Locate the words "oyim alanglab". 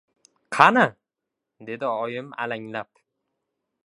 1.91-2.89